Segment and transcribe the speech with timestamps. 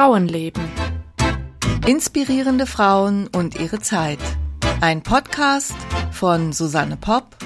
[0.00, 0.62] Frauenleben.
[1.86, 4.18] Inspirierende Frauen und ihre Zeit.
[4.80, 5.74] Ein Podcast
[6.10, 7.36] von Susanne Popp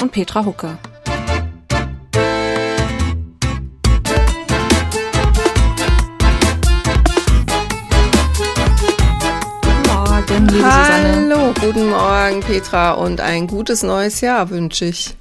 [0.00, 0.76] und Petra Hucke.
[9.62, 11.54] Guten Morgen, liebe Hallo, Susanne.
[11.60, 15.14] guten Morgen, Petra, und ein gutes neues Jahr wünsche ich.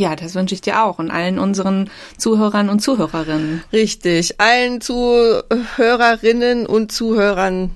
[0.00, 3.62] Ja, das wünsche ich dir auch und allen unseren Zuhörern und Zuhörerinnen.
[3.70, 7.72] Richtig, allen Zuhörerinnen und Zuhörern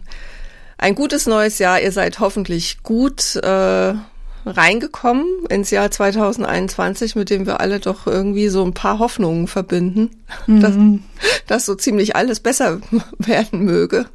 [0.79, 1.83] ein gutes neues Jahr.
[1.83, 3.95] Ihr seid hoffentlich gut äh,
[4.47, 10.09] reingekommen ins Jahr 2021, mit dem wir alle doch irgendwie so ein paar Hoffnungen verbinden,
[10.47, 10.61] mhm.
[10.63, 10.75] dass,
[11.47, 12.81] dass so ziemlich alles besser
[13.19, 14.07] werden möge.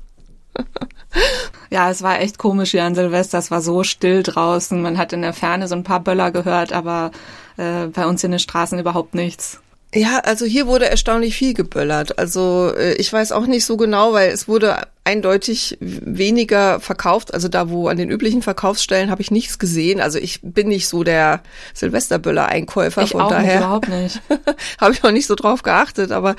[1.69, 3.37] Ja, es war echt komisch hier an Silvester.
[3.37, 4.81] Es war so still draußen.
[4.81, 7.11] Man hat in der Ferne so ein paar Böller gehört, aber
[7.59, 9.59] äh, bei uns in den Straßen überhaupt nichts.
[9.93, 12.19] Ja, also hier wurde erstaunlich viel geböllert.
[12.19, 17.33] Also äh, ich weiß auch nicht so genau, weil es wurde eindeutig weniger verkauft.
[17.33, 19.99] Also da, wo an den üblichen Verkaufsstellen habe ich nichts gesehen.
[19.99, 21.41] Also ich bin nicht so der
[21.73, 23.01] Silvesterböller-Einkäufer.
[23.01, 24.21] Ich von auch daher nicht, überhaupt nicht.
[24.79, 26.11] habe ich auch nicht so drauf geachtet.
[26.11, 26.35] Aber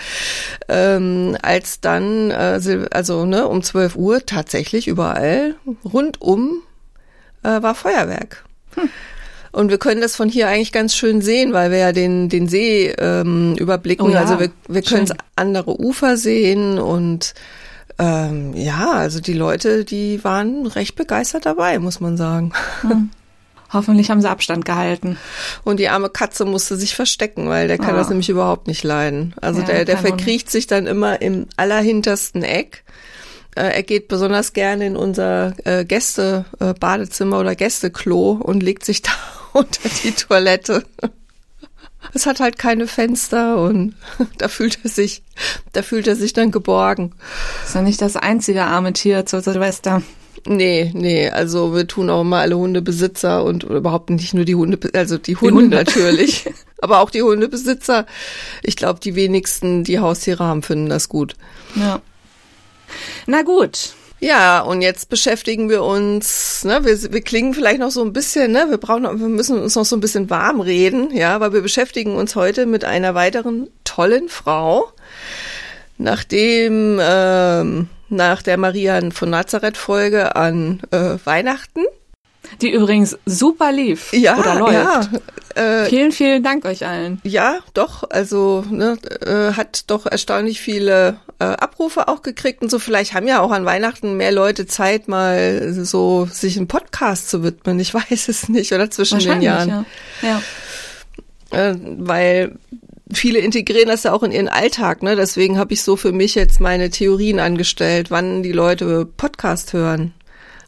[0.68, 6.62] ähm, als dann, äh, also ne, um 12 Uhr tatsächlich überall rundum
[7.42, 8.44] äh, war Feuerwerk.
[8.76, 8.88] Hm.
[9.52, 12.48] Und wir können das von hier eigentlich ganz schön sehen, weil wir ja den, den
[12.48, 14.06] See ähm, überblicken.
[14.06, 17.34] Oh ja, also wir, wir können andere Ufer sehen und
[17.98, 22.52] ähm, ja, also die Leute, die waren recht begeistert dabei, muss man sagen.
[22.80, 23.10] Hm.
[23.72, 25.16] Hoffentlich haben sie Abstand gehalten.
[25.64, 27.98] Und die arme Katze musste sich verstecken, weil der kann oh.
[27.98, 29.34] das nämlich überhaupt nicht leiden.
[29.40, 32.84] Also ja, der, der verkriecht sich dann immer im allerhintersten Eck.
[33.54, 39.02] Äh, er geht besonders gerne in unser äh, Gäste-Badezimmer äh, oder Gästeklo und legt sich
[39.02, 39.10] da
[39.52, 40.84] unter die Toilette.
[42.14, 43.94] Es hat halt keine Fenster und
[44.38, 45.22] da fühlt er sich,
[45.72, 47.12] da fühlt er sich dann geborgen.
[47.64, 50.02] Ist ja nicht das einzige arme Tier zur Silvester.
[50.46, 54.78] Nee, nee, also wir tun auch mal alle Hundebesitzer und überhaupt nicht nur die Hunde,
[54.94, 55.76] also die Hunde, die Hunde.
[55.76, 56.48] natürlich,
[56.80, 58.06] aber auch die Hundebesitzer.
[58.62, 61.34] Ich glaube, die wenigsten, die Haustiere haben, finden das gut.
[61.74, 62.00] Ja.
[63.26, 68.04] Na gut, ja, und jetzt beschäftigen wir uns, ne, wir, wir klingen vielleicht noch so
[68.04, 71.40] ein bisschen, ne, wir brauchen, wir müssen uns noch so ein bisschen warm reden, ja,
[71.40, 74.92] weil wir beschäftigen uns heute mit einer weiteren tollen Frau,
[75.96, 81.80] nachdem ähm, nach der Marian von Nazareth Folge an äh, Weihnachten
[82.60, 84.74] die übrigens super lief ja, oder läuft.
[84.74, 87.20] Ja, äh, vielen, vielen Dank euch allen.
[87.24, 88.04] Ja, doch.
[88.10, 92.78] Also ne, äh, hat doch erstaunlich viele äh, Abrufe auch gekriegt und so.
[92.78, 97.42] Vielleicht haben ja auch an Weihnachten mehr Leute Zeit, mal so sich einem Podcast zu
[97.42, 97.78] widmen.
[97.80, 98.72] Ich weiß es nicht.
[98.72, 99.86] Oder zwischen den Jahren.
[100.22, 100.42] Ja.
[101.50, 101.70] ja.
[101.70, 102.58] Äh, weil
[103.12, 105.16] viele integrieren das ja auch in ihren Alltag, ne?
[105.16, 110.14] Deswegen habe ich so für mich jetzt meine Theorien angestellt, wann die Leute Podcast hören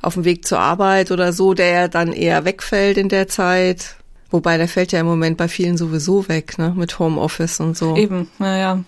[0.02, 3.96] auf dem Weg zur Arbeit oder so, der ja dann eher wegfällt in der Zeit.
[4.30, 7.96] Wobei der fällt ja im Moment bei vielen sowieso weg, ne, mit Homeoffice und so.
[7.96, 8.82] Eben, naja.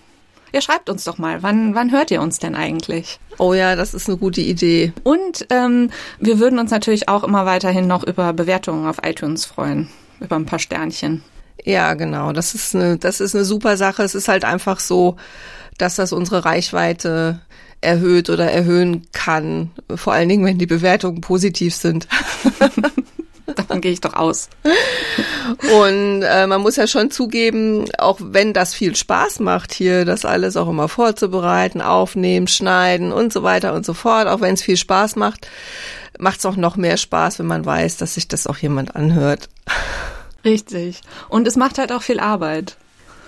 [0.53, 3.19] Ja, schreibt uns doch mal, wann, wann hört ihr uns denn eigentlich?
[3.37, 4.93] Oh ja, das ist eine gute Idee.
[5.03, 5.89] Und ähm,
[6.19, 9.89] wir würden uns natürlich auch immer weiterhin noch über Bewertungen auf iTunes freuen,
[10.19, 11.23] über ein paar Sternchen.
[11.63, 12.31] Ja, genau.
[12.31, 14.03] Das ist eine, das ist eine super Sache.
[14.03, 15.17] Es ist halt einfach so,
[15.77, 17.41] dass das unsere Reichweite
[17.81, 19.71] erhöht oder erhöhen kann.
[19.95, 22.07] Vor allen Dingen, wenn die Bewertungen positiv sind.
[23.55, 24.49] Davon gehe ich doch aus.
[25.81, 30.25] Und äh, man muss ja schon zugeben, auch wenn das viel Spaß macht, hier das
[30.25, 34.63] alles auch immer vorzubereiten, aufnehmen, schneiden und so weiter und so fort, auch wenn es
[34.63, 35.47] viel Spaß macht,
[36.17, 39.49] macht es auch noch mehr Spaß, wenn man weiß, dass sich das auch jemand anhört.
[40.43, 41.01] Richtig.
[41.29, 42.77] Und es macht halt auch viel Arbeit.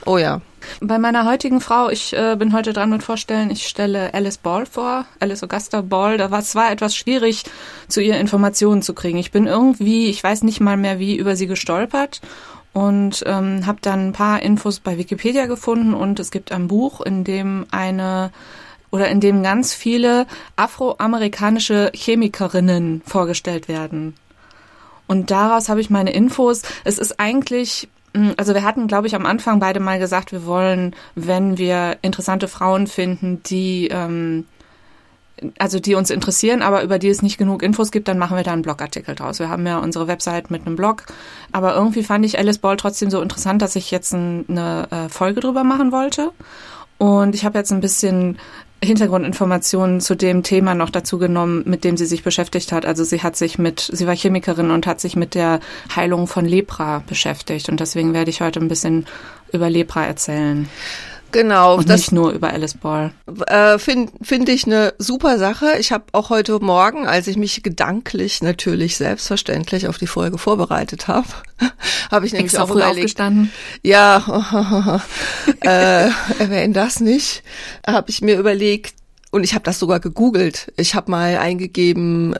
[0.06, 0.42] Oh ja.
[0.80, 4.66] Bei meiner heutigen Frau, ich äh, bin heute dran mit Vorstellen, ich stelle Alice Ball
[4.66, 6.18] vor, Alice Augusta Ball.
[6.18, 7.44] Da war es zwar etwas schwierig,
[7.88, 9.18] zu ihr Informationen zu kriegen.
[9.18, 12.22] Ich bin irgendwie, ich weiß nicht mal mehr wie, über sie gestolpert
[12.74, 17.02] und ähm, habe dann ein paar Infos bei Wikipedia gefunden und es gibt ein Buch,
[17.02, 18.32] in dem eine
[18.92, 24.16] oder in dem ganz viele afroamerikanische Chemikerinnen vorgestellt werden.
[25.08, 26.62] Und daraus habe ich meine Infos.
[26.84, 27.90] Es ist eigentlich
[28.38, 32.48] also wir hatten, glaube ich, am Anfang beide mal gesagt, wir wollen, wenn wir interessante
[32.48, 34.46] Frauen finden, die ähm,
[35.60, 38.44] also die uns interessieren, aber über die es nicht genug Infos gibt, dann machen wir
[38.44, 39.40] da einen Blogartikel draus.
[39.40, 41.06] Wir haben ja unsere Website mit einem Blog,
[41.52, 45.42] aber irgendwie fand ich Alice Ball trotzdem so interessant, dass ich jetzt eine äh, Folge
[45.42, 46.32] drüber machen wollte.
[46.98, 48.40] Und ich habe jetzt ein bisschen
[48.84, 52.86] Hintergrundinformationen zu dem Thema noch dazu genommen, mit dem sie sich beschäftigt hat.
[52.86, 55.60] Also sie hat sich mit, sie war Chemikerin und hat sich mit der
[55.96, 57.70] Heilung von Lepra beschäftigt.
[57.70, 59.06] Und deswegen werde ich heute ein bisschen
[59.52, 60.70] über Lepra erzählen.
[61.38, 61.76] Genau.
[61.76, 63.12] Und das, nicht nur über Alice Ball.
[63.46, 65.74] Äh, Finde find ich eine super Sache.
[65.80, 71.08] Ich habe auch heute Morgen, als ich mich gedanklich natürlich selbstverständlich auf die Folge vorbereitet
[71.08, 71.28] habe,
[72.12, 72.98] habe ich nämlich Extra auch früh überlegt.
[72.98, 73.52] aufgestanden.
[73.84, 75.02] Ja,
[75.62, 77.44] äh, erwähnen das nicht.
[77.86, 78.96] Habe ich mir überlegt,
[79.30, 80.74] und ich habe das sogar gegoogelt.
[80.76, 82.34] Ich habe mal eingegeben,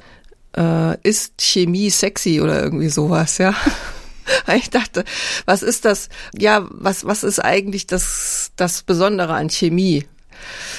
[0.58, 3.54] äh, ist Chemie sexy oder irgendwie sowas, ja.
[4.54, 5.06] Ich dachte,
[5.46, 6.10] was ist das?
[6.38, 10.06] Ja, was, was ist eigentlich das, das Besondere an Chemie?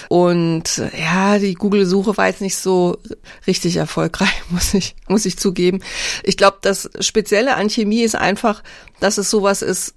[0.08, 2.98] Und ja, die Google-Suche war jetzt nicht so
[3.46, 5.80] richtig erfolgreich, muss ich, muss ich zugeben.
[6.22, 8.62] Ich glaube, das Spezielle an Chemie ist einfach,
[9.00, 9.94] dass es sowas ist,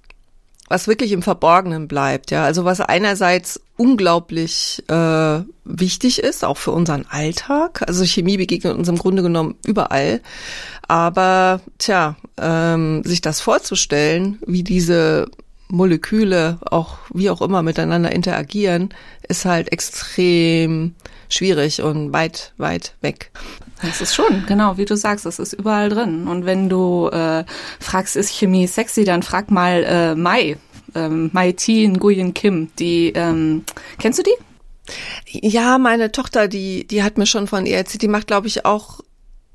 [0.67, 2.45] was wirklich im Verborgenen bleibt, ja.
[2.45, 7.83] Also was einerseits unglaublich äh, wichtig ist, auch für unseren Alltag.
[7.87, 10.21] Also Chemie begegnet uns im Grunde genommen überall.
[10.87, 15.29] Aber tja, ähm, sich das vorzustellen, wie diese
[15.71, 18.89] Moleküle auch wie auch immer miteinander interagieren,
[19.27, 20.95] ist halt extrem
[21.29, 23.31] schwierig und weit, weit weg.
[23.81, 26.27] Das ist schon, genau, wie du sagst, das ist überall drin.
[26.27, 27.45] Und wenn du äh,
[27.79, 30.57] fragst, ist Chemie sexy, dann frag mal äh, Mai,
[30.93, 31.87] ähm, Mai T.
[31.87, 32.69] Nguyen Kim.
[32.77, 33.63] Die, ähm,
[33.97, 34.35] kennst du die?
[35.25, 38.65] Ja, meine Tochter, die, die hat mir schon von ihr erzählt, die macht, glaube ich,
[38.65, 39.01] auch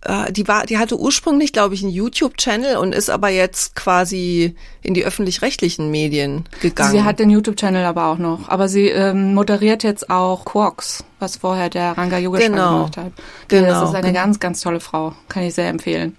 [0.08, 4.54] äh, die war, die hatte ursprünglich, glaube ich, einen YouTube-Channel und ist aber jetzt quasi
[4.82, 6.92] in die öffentlich-rechtlichen Medien gegangen.
[6.92, 8.48] Sie hat den YouTube-Channel aber auch noch.
[8.48, 12.72] Aber sie ähm, moderiert jetzt auch Quarks, was vorher der Ranga Yogeshwar Genau.
[12.78, 13.12] gemacht hat.
[13.48, 14.20] Genau, Das ist eine genau.
[14.20, 15.14] ganz, ganz tolle Frau.
[15.28, 16.16] Kann ich sehr empfehlen.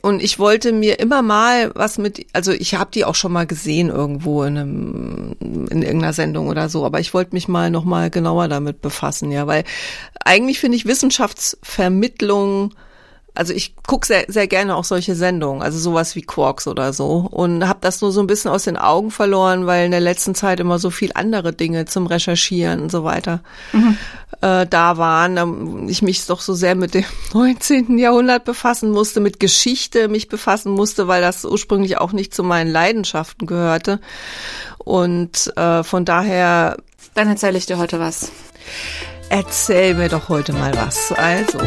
[0.00, 3.46] Und ich wollte mir immer mal was mit, also ich habe die auch schon mal
[3.48, 7.84] gesehen irgendwo in einem in irgendeiner Sendung oder so, aber ich wollte mich mal noch
[7.84, 9.64] mal genauer damit befassen, ja, weil
[10.24, 12.74] eigentlich finde ich Wissenschaftsvermittlung
[13.34, 17.28] also ich gucke sehr, sehr gerne auch solche Sendungen, also sowas wie Quarks oder so
[17.30, 20.34] und habe das nur so ein bisschen aus den Augen verloren, weil in der letzten
[20.34, 23.40] Zeit immer so viel andere Dinge zum Recherchieren und so weiter
[24.40, 25.88] äh, da waren.
[25.88, 27.98] Ich mich doch so sehr mit dem 19.
[27.98, 32.70] Jahrhundert befassen musste, mit Geschichte mich befassen musste, weil das ursprünglich auch nicht zu meinen
[32.70, 34.00] Leidenschaften gehörte.
[34.78, 36.76] Und äh, von daher
[37.14, 38.30] Dann erzähle ich dir heute was.
[39.28, 41.12] erzähl mir doch heute mal was.
[41.12, 41.58] Also.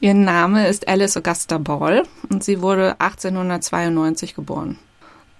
[0.00, 4.78] Ihr Name ist Alice Augusta Ball und sie wurde 1892 geboren.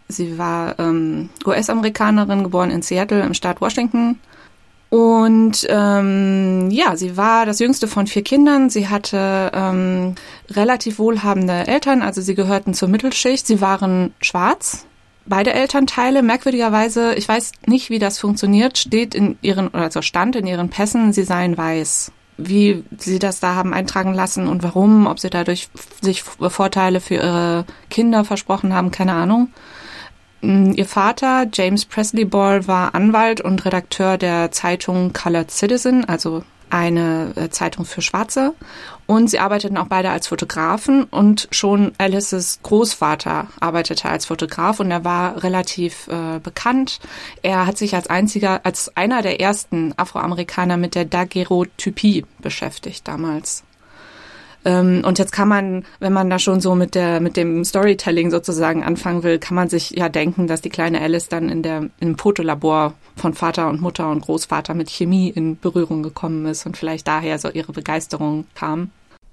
[0.09, 4.19] Sie war ähm, US-Amerikanerin, geboren in Seattle im Staat Washington.
[4.91, 8.71] Und ähm, ja, sie war das jüngste von vier Kindern.
[8.71, 10.15] Sie hatte ähm,
[10.51, 13.47] relativ wohlhabende Eltern, also sie gehörten zur Mittelschicht.
[13.47, 14.87] Sie waren schwarz.
[15.27, 20.37] Beide Elternteile, merkwürdigerweise, ich weiß nicht, wie das funktioniert, steht in ihren, oder also stand
[20.37, 25.07] in ihren Pässen, sie seien weiß wie sie das da haben eintragen lassen und warum,
[25.07, 25.69] ob sie dadurch
[26.01, 29.53] sich Vorteile für ihre Kinder versprochen haben, keine Ahnung.
[30.41, 36.45] Mm, Ihr Vater, James Presley Ball, war Anwalt und Redakteur der Zeitung Colored Citizen, also
[36.71, 38.55] eine äh, Zeitung für Schwarze.
[39.07, 44.91] Und sie arbeiteten auch beide als Fotografen und schon Alices Großvater arbeitete als Fotograf und
[44.91, 47.01] er war relativ äh, bekannt.
[47.43, 53.65] Er hat sich als einziger, als einer der ersten Afroamerikaner mit der Daguerreotypie beschäftigt damals.
[54.65, 58.31] Ähm, und jetzt kann man, wenn man da schon so mit der, mit dem Storytelling
[58.31, 61.89] sozusagen anfangen will, kann man sich ja denken, dass die kleine Alice dann in der,
[62.01, 66.77] im Fotolabor von Vater und Mutter und Großvater mit Chemie in Berührung gekommen ist und
[66.77, 68.91] vielleicht daher so ihre Begeisterung kam.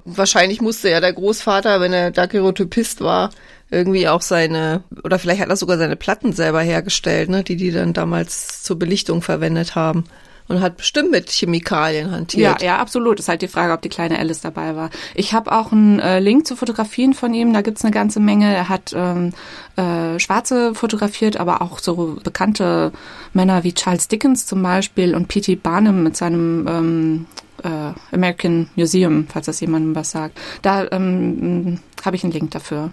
[0.08, 3.32] Wahrscheinlich musste ja der Großvater, wenn er Daguerreotypist war,
[3.72, 7.72] irgendwie auch seine, oder vielleicht hat er sogar seine Platten selber hergestellt, ne, die die
[7.72, 10.04] dann damals zur Belichtung verwendet haben.
[10.48, 12.62] Und hat bestimmt mit Chemikalien Ja, hantiert.
[12.62, 13.20] ja, absolut.
[13.20, 14.92] Ist halt die Frage, ob die kleine Alice dabei war.
[15.16, 17.52] Ich habe auch einen äh, Link zu Fotografien von ihm.
[17.52, 18.54] Da gibt's eine ganze Menge.
[18.54, 19.34] Er hat ähm,
[19.76, 22.92] äh, Schwarze fotografiert, aber auch so bekannte
[23.34, 25.56] Männer wie Charles Dickens zum Beispiel und P.T.
[25.56, 27.26] Barnum mit seinem ähm,
[27.64, 30.38] äh, American Museum, falls das jemandem was sagt.
[30.62, 32.92] Da ähm, habe ich einen Link dafür.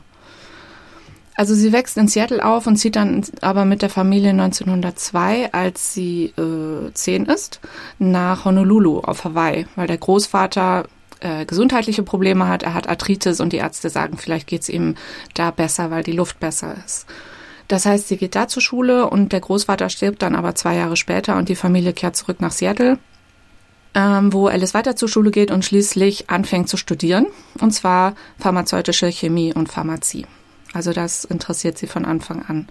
[1.34, 5.94] Also sie wächst in Seattle auf und zieht dann aber mit der Familie 1902, als
[5.94, 7.60] sie äh, zehn ist,
[7.98, 10.84] nach Honolulu auf Hawaii, weil der Großvater
[11.20, 12.62] äh, gesundheitliche Probleme hat.
[12.62, 14.96] Er hat Arthritis und die Ärzte sagen, vielleicht geht's ihm
[15.34, 17.06] da besser, weil die Luft besser ist.
[17.68, 20.96] Das heißt, sie geht da zur Schule und der Großvater stirbt dann aber zwei Jahre
[20.96, 22.98] später und die Familie kehrt zurück nach Seattle
[23.94, 27.26] ähm, wo Alice weiter zur Schule geht und schließlich anfängt zu studieren,
[27.60, 30.26] und zwar pharmazeutische Chemie und Pharmazie.
[30.73, 32.69] Also das interessiert sie von Anfang an.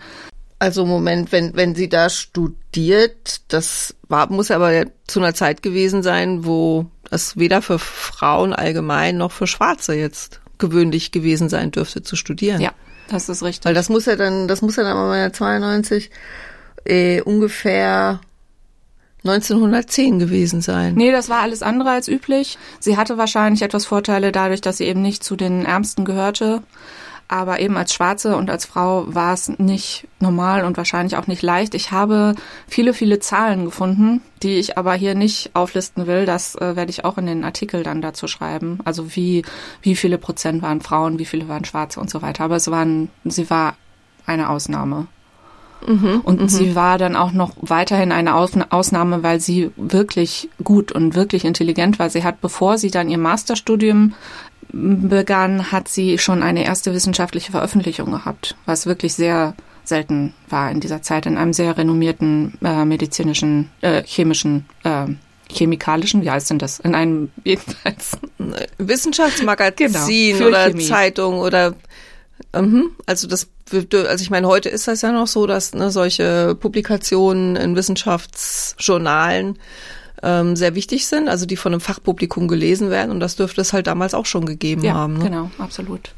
[0.60, 6.04] Also Moment, wenn, wenn sie da studiert, das war, muss aber zu einer Zeit gewesen
[6.04, 12.04] sein, wo das weder für Frauen allgemein noch für Schwarze jetzt ungewöhnlich gewesen sein dürfte
[12.04, 12.62] zu studieren.
[12.62, 12.74] Ja,
[13.10, 13.66] das ist richtig.
[13.66, 16.12] Weil das muss ja dann, das muss ja dann mal 92
[16.86, 18.20] äh, ungefähr
[19.24, 20.96] 1910 gewesen sein.
[20.96, 22.58] Nee, das war alles andere als üblich.
[22.80, 26.64] Sie hatte wahrscheinlich etwas Vorteile dadurch, dass sie eben nicht zu den Ärmsten gehörte.
[27.32, 31.42] Aber eben als Schwarze und als Frau war es nicht normal und wahrscheinlich auch nicht
[31.42, 31.74] leicht.
[31.76, 32.36] Ich habe
[32.68, 36.26] viele, viele Zahlen gefunden, die ich aber hier nicht auflisten will.
[36.26, 38.80] Das äh, werde ich auch in den Artikel dann dazu schreiben.
[38.84, 39.46] Also wie,
[39.82, 42.44] wie viele Prozent waren Frauen, wie viele waren Schwarze und so weiter.
[42.44, 43.76] Aber es waren, sie war
[44.26, 45.08] eine Ausnahme.
[45.88, 46.50] Mhm, und mhm.
[46.50, 51.98] sie war dann auch noch weiterhin eine Ausnahme, weil sie wirklich gut und wirklich intelligent
[51.98, 52.10] war.
[52.10, 54.14] Sie hat, bevor sie dann ihr Masterstudium
[54.72, 60.80] begann, hat sie schon eine erste wissenschaftliche Veröffentlichung gehabt, was wirklich sehr selten war in
[60.80, 65.08] dieser Zeit in einem sehr renommierten äh, medizinischen, äh, chemischen, äh,
[65.52, 66.80] chemikalischen, wie heißt denn das?
[66.80, 68.18] In einem jedenfalls
[68.78, 70.86] Wissenschaftsmagazin genau, oder Chemie.
[70.86, 71.76] Zeitung oder
[72.56, 72.92] Mhm.
[73.06, 77.56] Also das, also ich meine, heute ist das ja noch so, dass ne, solche Publikationen
[77.56, 79.58] in Wissenschaftsjournalen
[80.24, 83.74] ähm, sehr wichtig sind, also die von einem Fachpublikum gelesen werden und das dürfte es
[83.74, 85.18] halt damals auch schon gegeben ja, haben.
[85.18, 85.26] Ne?
[85.26, 86.14] Genau, absolut.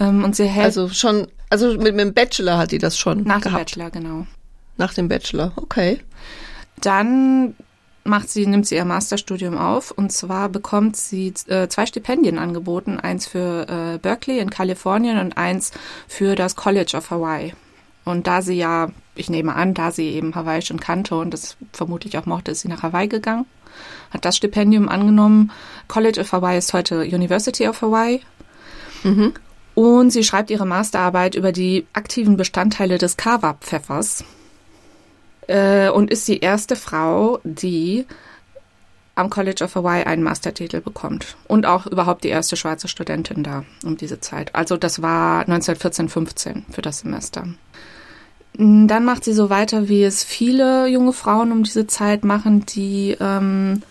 [0.00, 3.22] Ähm, und sie hält also schon, also mit, mit dem Bachelor hat die das schon
[3.22, 3.76] nach gehabt.
[3.76, 4.26] dem Bachelor, genau.
[4.76, 6.00] Nach dem Bachelor, okay.
[6.80, 7.54] Dann
[8.04, 12.98] macht sie, nimmt sie ihr Masterstudium auf und zwar bekommt sie äh, zwei Stipendien angeboten,
[12.98, 15.70] eins für äh, Berkeley in Kalifornien und eins
[16.08, 17.54] für das College of Hawaii.
[18.04, 21.56] Und da sie ja, ich nehme an, da sie eben Hawaii schon kannte und das
[21.72, 23.46] vermutlich auch mochte, ist sie nach Hawaii gegangen,
[24.10, 25.52] hat das Stipendium angenommen.
[25.88, 28.22] College of Hawaii ist heute University of Hawaii.
[29.04, 29.32] Mhm.
[29.74, 34.24] Und sie schreibt ihre Masterarbeit über die aktiven Bestandteile des Kawa-Pfeffers
[35.46, 38.06] äh, und ist die erste Frau, die
[39.14, 41.36] am College of Hawaii einen Mastertitel bekommt.
[41.48, 44.54] Und auch überhaupt die erste schwarze Studentin da um diese Zeit.
[44.54, 47.46] Also das war 1914, 15 für das Semester.
[48.54, 53.16] Dann macht sie so weiter, wie es viele junge Frauen um diese Zeit machen, die
[53.18, 53.82] ähm,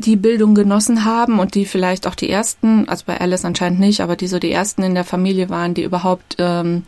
[0.00, 4.00] die Bildung genossen haben und die vielleicht auch die ersten, also bei Alice anscheinend nicht,
[4.00, 6.84] aber die so die ersten in der Familie waren, die überhaupt ähm,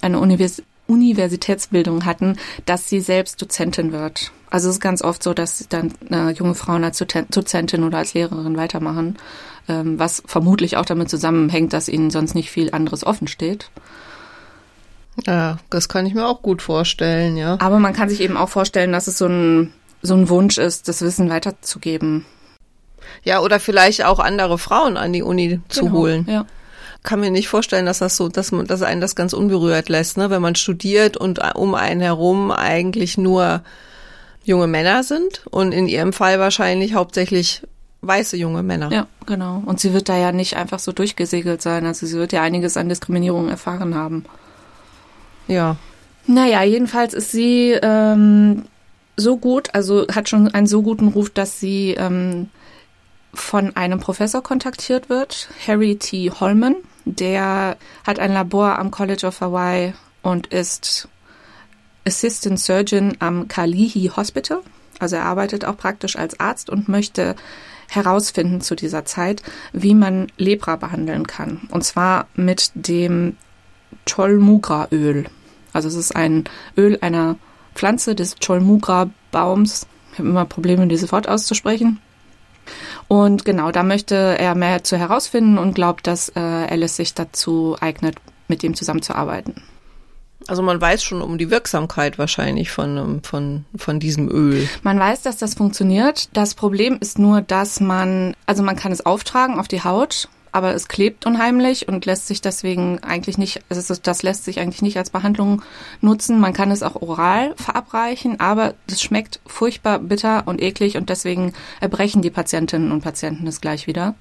[0.00, 2.36] eine Univers Universitätsbildung hatten,
[2.66, 4.32] dass sie selbst Dozentin wird.
[4.50, 8.14] Also es ist ganz oft so, dass dann äh, junge Frauen als Dozentin oder als
[8.14, 9.16] Lehrerin weitermachen,
[9.68, 13.70] ähm, was vermutlich auch damit zusammenhängt, dass ihnen sonst nicht viel anderes offen steht.
[15.26, 17.56] Ja, das kann ich mir auch gut vorstellen, ja.
[17.60, 19.72] Aber man kann sich eben auch vorstellen, dass es so ein,
[20.02, 22.26] so ein Wunsch ist, das Wissen weiterzugeben.
[23.22, 26.26] Ja, oder vielleicht auch andere Frauen an die Uni zu genau, holen.
[26.28, 26.46] Ja
[27.04, 30.16] kann mir nicht vorstellen, dass das so, dass man, dass einen das ganz unberührt lässt,
[30.16, 30.30] ne?
[30.30, 33.62] Wenn man studiert und um einen herum eigentlich nur
[34.42, 37.62] junge Männer sind und in ihrem Fall wahrscheinlich hauptsächlich
[38.00, 38.90] weiße junge Männer.
[38.90, 39.62] Ja, genau.
[39.64, 41.86] Und sie wird da ja nicht einfach so durchgesegelt sein.
[41.86, 44.24] Also sie wird ja einiges an Diskriminierung erfahren haben.
[45.46, 45.76] Ja.
[46.26, 48.64] Naja, jedenfalls ist sie ähm,
[49.16, 52.48] so gut, also hat schon einen so guten Ruf, dass sie ähm,
[53.34, 56.30] von einem Professor kontaktiert wird, Harry T.
[56.30, 56.76] Holman.
[57.04, 59.92] Der hat ein Labor am College of Hawaii
[60.22, 61.08] und ist
[62.06, 64.60] Assistant Surgeon am Kalihi Hospital.
[64.98, 67.34] Also er arbeitet auch praktisch als Arzt und möchte
[67.88, 69.42] herausfinden zu dieser Zeit,
[69.72, 71.68] wie man Lepra behandeln kann.
[71.70, 73.36] Und zwar mit dem
[74.06, 75.26] Cholmugra-Öl.
[75.72, 76.44] Also es ist ein
[76.76, 77.36] Öl einer
[77.74, 79.86] Pflanze des Cholmugra-Baums.
[80.12, 82.00] Ich habe immer Probleme, dieses Wort auszusprechen.
[83.08, 87.76] Und genau, da möchte er mehr zu herausfinden und glaubt, dass äh, Alice sich dazu
[87.80, 88.16] eignet,
[88.48, 89.62] mit ihm zusammenzuarbeiten.
[90.46, 94.68] Also man weiß schon um die Wirksamkeit wahrscheinlich von, ähm, von, von diesem Öl.
[94.82, 96.28] Man weiß, dass das funktioniert.
[96.34, 100.72] Das Problem ist nur, dass man, also man kann es auftragen auf die Haut aber
[100.72, 104.96] es klebt unheimlich und lässt sich deswegen eigentlich nicht, also das lässt sich eigentlich nicht
[104.96, 105.62] als Behandlung
[106.00, 106.38] nutzen.
[106.38, 111.54] Man kann es auch oral verabreichen, aber das schmeckt furchtbar bitter und eklig und deswegen
[111.80, 114.14] erbrechen die Patientinnen und Patienten es gleich wieder.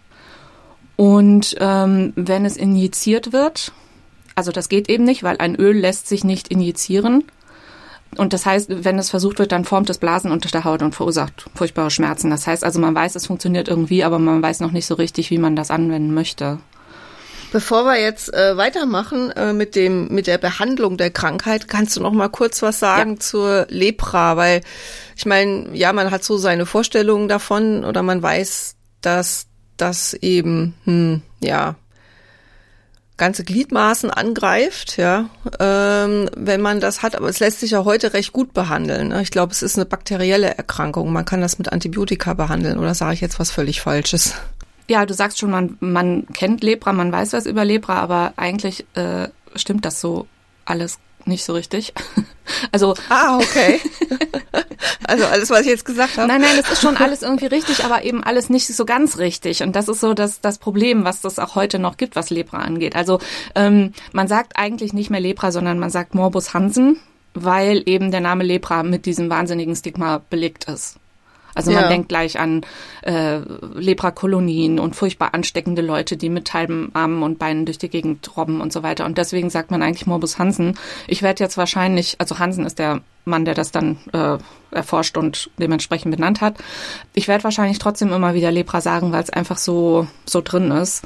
[0.96, 3.72] Und ähm, wenn es injiziert wird,
[4.34, 7.26] also das geht eben nicht, weil ein Öl lässt sich nicht injizieren.
[8.18, 10.96] Und das heißt, wenn es versucht wird, dann formt es Blasen unter der Haut und
[10.96, 12.30] verursacht furchtbare Schmerzen.
[12.30, 15.30] Das heißt also, man weiß, es funktioniert irgendwie, aber man weiß noch nicht so richtig,
[15.30, 16.60] wie man das anwenden möchte.
[17.54, 22.02] Bevor wir jetzt äh, weitermachen äh, mit dem mit der Behandlung der Krankheit, kannst du
[22.02, 23.20] noch mal kurz was sagen ja.
[23.20, 24.62] zur Lepra, weil
[25.16, 29.46] ich meine, ja, man hat so seine Vorstellungen davon oder man weiß, dass
[29.78, 31.76] das eben hm, ja
[33.24, 37.16] ganze Gliedmaßen angreift, ja, ähm, wenn man das hat.
[37.16, 39.08] Aber es lässt sich ja heute recht gut behandeln.
[39.08, 39.22] Ne?
[39.22, 41.14] Ich glaube, es ist eine bakterielle Erkrankung.
[41.14, 42.78] Man kann das mit Antibiotika behandeln.
[42.78, 44.36] Oder sage ich jetzt was völlig Falsches?
[44.90, 48.86] Ja, du sagst schon, man, man kennt Lepra, man weiß was über Lepra, aber eigentlich
[48.96, 50.28] äh, stimmt das so
[50.66, 51.94] alles nicht so richtig.
[52.72, 53.80] Also ah okay.
[55.06, 56.28] also alles, was ich jetzt gesagt habe.
[56.28, 59.64] Nein, nein, das ist schon alles irgendwie richtig, aber eben alles nicht so ganz richtig.
[59.64, 62.58] Und das ist so das das Problem, was das auch heute noch gibt, was Lepra
[62.58, 62.96] angeht.
[62.96, 63.20] Also
[63.56, 67.00] ähm, man sagt eigentlich nicht mehr Lepra, sondern man sagt Morbus Hansen,
[67.34, 70.98] weil eben der Name Lepra mit diesem wahnsinnigen Stigma belegt ist.
[71.56, 71.88] Also man ja.
[71.90, 72.62] denkt gleich an
[73.04, 73.40] äh,
[73.76, 78.62] Leprakolonien und furchtbar ansteckende Leute, die mit halben Armen und Beinen durch die Gegend robben
[78.62, 79.06] und so weiter.
[79.06, 80.78] Und deswegen sagt man eigentlich Morbus Hansen.
[81.08, 84.38] Ich werde jetzt wahrscheinlich, also Hansen ist der Mann, der das dann äh,
[84.72, 86.56] erforscht und dementsprechend benannt hat.
[87.14, 91.04] Ich werde wahrscheinlich trotzdem immer wieder Lepra sagen, weil es einfach so so drin ist.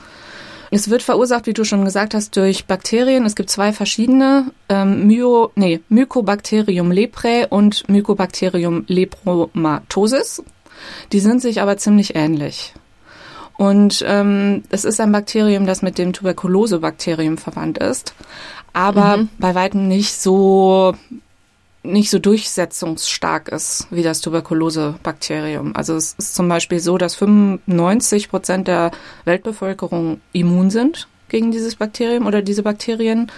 [0.71, 3.25] Es wird verursacht, wie du schon gesagt hast, durch Bakterien.
[3.25, 10.43] Es gibt zwei verschiedene, ähm, Myo, nee, Mycobacterium leprae und Mycobacterium lepromatosis.
[11.12, 12.74] Die sind sich aber ziemlich ähnlich.
[13.57, 18.13] Und ähm, es ist ein Bakterium, das mit dem Tuberkulosebakterium verwandt ist,
[18.71, 19.29] aber mhm.
[19.39, 20.93] bei weitem nicht so
[21.88, 25.75] nicht so durchsetzungsstark ist wie das Tuberkulosebakterium.
[25.75, 28.91] Also es ist zum Beispiel so, dass 95 Prozent der
[29.25, 33.32] Weltbevölkerung immun sind gegen dieses Bakterium oder diese Bakterien.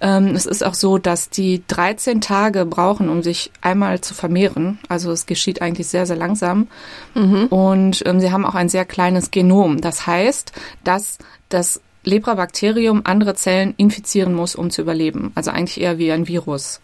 [0.00, 4.78] Ähm, es ist auch so, dass die 13 Tage brauchen, um sich einmal zu vermehren.
[4.88, 6.68] Also es geschieht eigentlich sehr, sehr langsam.
[7.14, 7.46] Mhm.
[7.46, 9.80] Und ähm, sie haben auch ein sehr kleines Genom.
[9.80, 10.52] Das heißt,
[10.84, 15.32] dass das Leprabakterium andere Zellen infizieren muss, um zu überleben.
[15.34, 16.80] Also eigentlich eher wie ein Virus.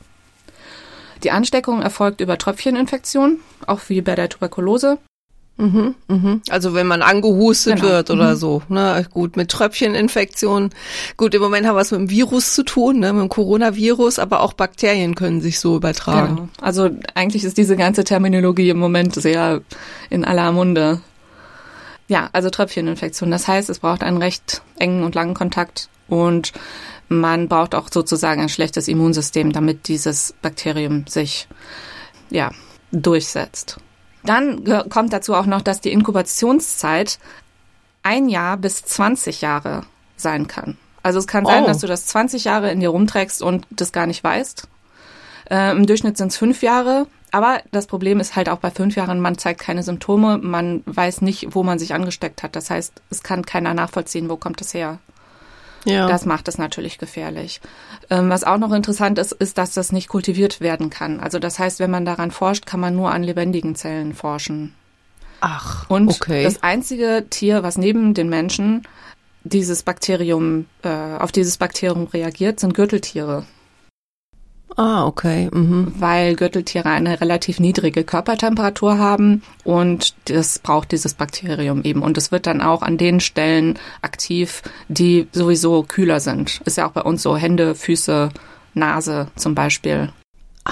[1.22, 4.98] Die Ansteckung erfolgt über Tröpfcheninfektion, auch wie bei der Tuberkulose.
[5.60, 6.40] Mhm, mhm.
[6.48, 7.88] Also wenn man angehustet genau.
[7.88, 8.36] wird oder mhm.
[8.36, 8.62] so.
[8.70, 9.06] Ne?
[9.12, 10.70] Gut, mit Tröpfcheninfektion.
[11.18, 13.12] Gut, im Moment haben wir es mit dem Virus zu tun, ne?
[13.12, 16.36] mit dem Coronavirus, aber auch Bakterien können sich so übertragen.
[16.36, 16.48] Genau.
[16.62, 19.60] Also eigentlich ist diese ganze Terminologie im Moment sehr
[20.08, 21.02] in aller Munde.
[22.08, 23.30] Ja, also Tröpfcheninfektion.
[23.30, 26.52] Das heißt, es braucht einen recht engen und langen Kontakt und
[27.10, 31.48] man braucht auch sozusagen ein schlechtes Immunsystem, damit dieses Bakterium sich
[32.30, 32.52] ja
[32.92, 33.78] durchsetzt.
[34.22, 37.18] Dann kommt dazu auch noch, dass die Inkubationszeit
[38.02, 39.82] ein Jahr bis 20 Jahre
[40.16, 40.78] sein kann.
[41.02, 41.66] Also es kann sein, oh.
[41.66, 44.68] dass du das 20 Jahre in dir rumträgst und das gar nicht weißt.
[45.50, 47.06] Äh, Im Durchschnitt sind es fünf Jahre.
[47.32, 51.22] Aber das Problem ist halt auch bei fünf Jahren, man zeigt keine Symptome, man weiß
[51.22, 52.56] nicht, wo man sich angesteckt hat.
[52.56, 54.98] Das heißt, es kann keiner nachvollziehen, wo kommt das her.
[55.84, 56.06] Ja.
[56.06, 57.60] Das macht es natürlich gefährlich.
[58.10, 61.20] Ähm, was auch noch interessant ist, ist, dass das nicht kultiviert werden kann.
[61.20, 64.74] Also das heißt, wenn man daran forscht, kann man nur an lebendigen Zellen forschen.
[65.40, 66.42] Ach, und okay.
[66.44, 68.82] das einzige Tier, was neben den Menschen
[69.42, 73.46] dieses Bakterium, äh, auf dieses Bakterium reagiert, sind Gürteltiere.
[74.76, 75.48] Ah, okay.
[75.52, 75.92] Mhm.
[75.98, 82.02] Weil Gürteltiere eine relativ niedrige Körpertemperatur haben und das braucht dieses Bakterium eben.
[82.02, 86.60] Und es wird dann auch an den Stellen aktiv, die sowieso kühler sind.
[86.64, 88.30] Ist ja auch bei uns so Hände, Füße,
[88.74, 90.12] Nase zum Beispiel.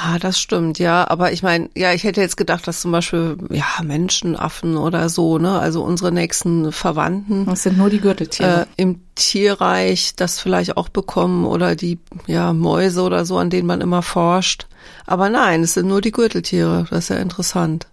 [0.01, 1.09] Ah, das stimmt, ja.
[1.11, 5.39] Aber ich meine, ja, ich hätte jetzt gedacht, dass zum Beispiel, ja, Menschenaffen oder so,
[5.39, 7.47] ne, also unsere nächsten Verwandten.
[7.47, 8.63] Das sind nur die Gürteltiere.
[8.77, 13.67] Äh, Im Tierreich das vielleicht auch bekommen oder die, ja, Mäuse oder so, an denen
[13.67, 14.69] man immer forscht.
[15.05, 16.87] Aber nein, es sind nur die Gürteltiere.
[16.91, 17.89] Das ist ja interessant.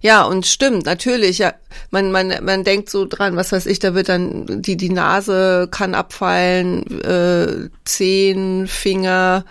[0.00, 1.52] Ja, und stimmt, natürlich, ja,
[1.90, 5.68] man, man, man denkt so dran, was weiß ich, da wird dann die, die Nase
[5.70, 9.44] kann abfallen, äh, Zehen, Finger,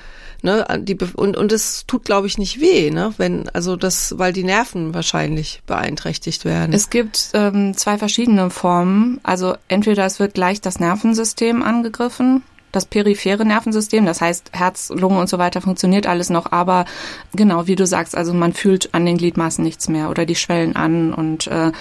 [0.46, 3.16] Ne, die, und, und es tut, glaube ich, nicht weh, ne?
[3.18, 6.72] Wenn, also das, weil die Nerven wahrscheinlich beeinträchtigt werden.
[6.72, 9.20] Es gibt ähm, zwei verschiedene Formen.
[9.24, 15.20] Also entweder es wird gleich das Nervensystem angegriffen, das periphere Nervensystem, das heißt Herz, Lunge
[15.20, 16.86] und so weiter funktioniert alles noch, aber
[17.34, 20.76] genau wie du sagst, also man fühlt an den Gliedmaßen nichts mehr oder die schwellen
[20.76, 21.72] an und äh,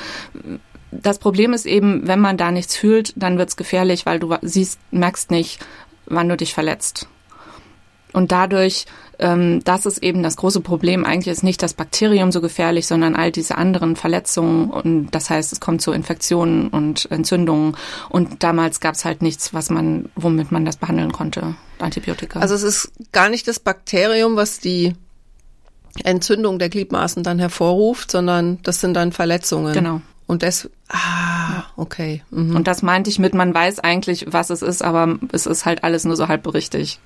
[0.91, 4.79] das Problem ist eben, wenn man da nichts fühlt, dann wird's gefährlich, weil du siehst,
[4.91, 5.61] merkst nicht,
[6.07, 7.09] wann du dich verletzt.
[8.15, 8.87] Und dadurch,
[9.19, 11.05] ähm, das ist eben das große Problem.
[11.05, 14.71] Eigentlich ist nicht das Bakterium so gefährlich, sondern all diese anderen Verletzungen.
[14.71, 17.77] Und das heißt, es kommt zu Infektionen und Entzündungen.
[18.09, 21.57] Und damals gab es halt nichts, was man, womit man das behandeln konnte.
[21.81, 22.39] Antibiotika.
[22.39, 24.95] Also es ist gar nicht das Bakterium, was die
[26.05, 29.75] Entzündung der Gliedmaßen dann hervorruft, sondern das sind dann Verletzungen.
[29.75, 30.01] Genau.
[30.27, 32.23] Und das, ah, okay.
[32.31, 32.55] Mhm.
[32.55, 35.83] Und das meinte ich mit, man weiß eigentlich, was es ist, aber es ist halt
[35.83, 37.01] alles nur so halb berichtig.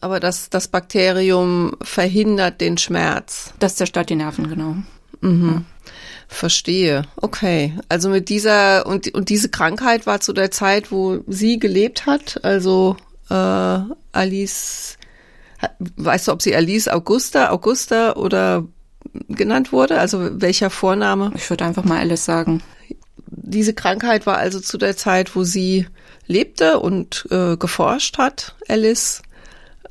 [0.00, 3.52] Aber das, das Bakterium verhindert den Schmerz.
[3.58, 4.76] Das zerstört die Nerven, genau.
[5.20, 5.48] Mhm.
[5.48, 5.62] Ja.
[6.28, 7.02] Verstehe.
[7.16, 7.74] Okay.
[7.88, 12.44] Also mit dieser und, und diese Krankheit war zu der Zeit, wo sie gelebt hat.
[12.44, 12.96] Also
[13.30, 13.78] äh,
[14.12, 14.98] Alice,
[15.78, 18.64] weißt du, ob sie Alice Augusta, Augusta oder
[19.28, 19.98] genannt wurde?
[20.00, 21.32] Also welcher Vorname?
[21.36, 22.62] Ich würde einfach mal Alice sagen.
[23.28, 25.86] diese Krankheit war also zu der Zeit, wo sie
[26.26, 29.22] lebte und äh, geforscht hat, Alice,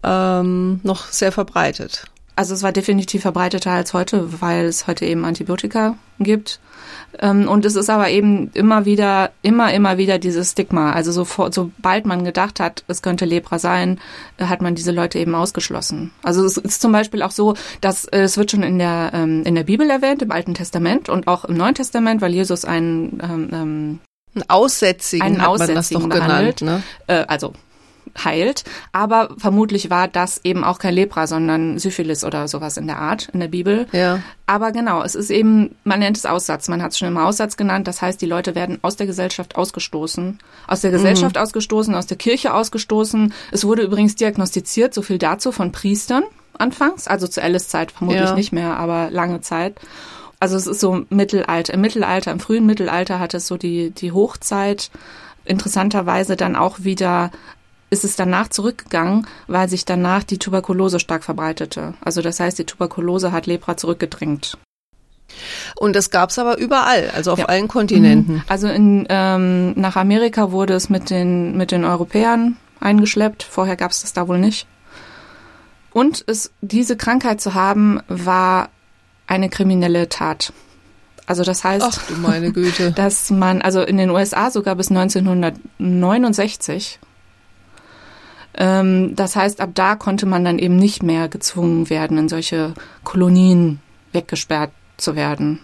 [0.03, 2.05] ähm, noch sehr verbreitet.
[2.37, 6.59] Also es war definitiv verbreiteter als heute, weil es heute eben Antibiotika gibt.
[7.19, 10.91] Ähm, und es ist aber eben immer wieder, immer, immer wieder dieses Stigma.
[10.91, 13.99] Also sofort, sobald man gedacht hat, es könnte Lepra sein,
[14.37, 16.11] äh, hat man diese Leute eben ausgeschlossen.
[16.23, 19.43] Also es ist zum Beispiel auch so, dass äh, es wird schon in der, ähm,
[19.43, 23.19] in der Bibel erwähnt, im Alten Testament und auch im Neuen Testament, weil Jesus einen,
[23.23, 23.99] ähm, ähm
[24.35, 26.61] ein Aussätzigen einen hat man das doch genannt.
[26.61, 26.83] Ne?
[27.07, 27.53] Äh, also
[28.23, 28.63] heilt.
[28.91, 33.29] Aber vermutlich war das eben auch kein Lepra, sondern Syphilis oder sowas in der Art
[33.33, 33.87] in der Bibel.
[33.91, 34.21] Ja.
[34.45, 36.67] Aber genau, es ist eben, man nennt es Aussatz.
[36.67, 37.87] Man hat es schon immer Aussatz genannt.
[37.87, 40.39] Das heißt, die Leute werden aus der Gesellschaft ausgestoßen.
[40.67, 41.41] Aus der Gesellschaft mhm.
[41.41, 43.33] ausgestoßen, aus der Kirche ausgestoßen.
[43.51, 46.23] Es wurde übrigens diagnostiziert, so viel dazu, von Priestern
[46.57, 47.07] anfangs.
[47.07, 48.35] Also zu Alice Zeit vermutlich ja.
[48.35, 49.79] nicht mehr, aber lange Zeit.
[50.39, 51.73] Also es ist so Mittelalter.
[51.73, 54.91] Im Mittelalter, im frühen Mittelalter hat es so die, die Hochzeit
[55.45, 57.31] interessanterweise dann auch wieder
[57.89, 61.93] ist es danach zurückgegangen, weil sich danach die Tuberkulose stark verbreitete.
[62.01, 64.57] Also das heißt, die Tuberkulose hat Lepra zurückgedrängt.
[65.77, 67.45] Und das gab es aber überall, also auf ja.
[67.45, 68.35] allen Kontinenten.
[68.35, 68.43] Mhm.
[68.47, 73.43] Also in, ähm, nach Amerika wurde es mit den, mit den Europäern eingeschleppt.
[73.43, 74.67] Vorher gab es das da wohl nicht.
[75.91, 78.69] Und es, diese Krankheit zu haben, war
[79.27, 80.53] eine kriminelle Tat.
[81.25, 81.99] Also das heißt, Ach,
[82.95, 87.05] dass man, also in den USA sogar bis 1969 ähm,
[88.57, 93.81] das heißt, ab da konnte man dann eben nicht mehr gezwungen werden, in solche Kolonien
[94.13, 95.59] weggesperrt zu werden.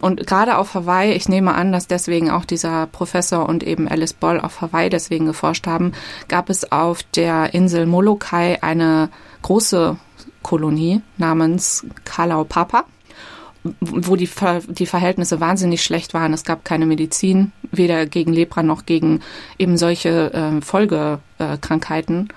[0.00, 4.14] Und gerade auf Hawaii, ich nehme an, dass deswegen auch dieser Professor und eben Alice
[4.14, 5.92] Boll auf Hawaii deswegen geforscht haben,
[6.26, 9.10] gab es auf der Insel Molokai eine
[9.42, 9.98] große
[10.42, 12.84] Kolonie namens Kalaupapa
[13.80, 16.32] wo die, Ver die Verhältnisse wahnsinnig schlecht waren.
[16.32, 19.20] Es gab keine Medizin, weder gegen Lepra noch gegen
[19.58, 22.28] eben solche äh, Folgekrankheiten.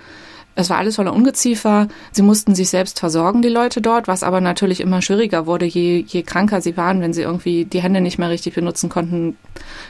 [0.55, 1.87] Es war alles voller Ungeziefer.
[2.11, 6.05] Sie mussten sich selbst versorgen, die Leute dort, was aber natürlich immer schwieriger wurde, je,
[6.07, 9.35] je kranker sie waren, wenn sie irgendwie die Hände nicht mehr richtig benutzen konnten.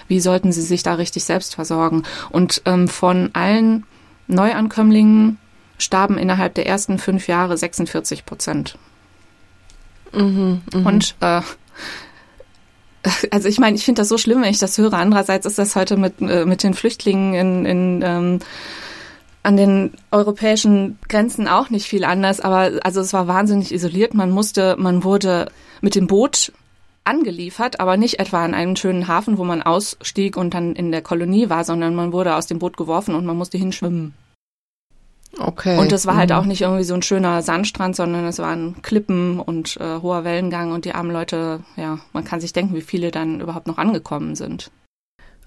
[0.08, 2.04] Wie sollten sie sich da richtig selbst versorgen?
[2.30, 3.86] Und ähm, von allen
[4.28, 5.38] Neuankömmlingen
[5.78, 8.78] starben innerhalb der ersten fünf Jahre 46 Prozent.
[10.14, 10.90] Mhm, mh.
[10.90, 11.42] Und äh,
[13.32, 14.94] also ich meine, ich finde das so schlimm, wenn ich das höre.
[14.94, 18.40] Andererseits ist das heute mit, äh, mit den Flüchtlingen in, in ähm,
[19.44, 24.14] an den europäischen Grenzen auch nicht viel anders, aber also es war wahnsinnig isoliert.
[24.14, 26.54] Man musste, man wurde mit dem Boot
[27.04, 31.02] angeliefert, aber nicht etwa an einen schönen Hafen, wo man ausstieg und dann in der
[31.02, 34.14] Kolonie war, sondern man wurde aus dem Boot geworfen und man musste hinschwimmen.
[35.38, 35.80] Okay.
[35.80, 36.36] Und es war halt mhm.
[36.36, 40.72] auch nicht irgendwie so ein schöner Sandstrand, sondern es waren Klippen und äh, hoher Wellengang
[40.72, 44.36] und die armen Leute, ja, man kann sich denken, wie viele dann überhaupt noch angekommen
[44.36, 44.72] sind.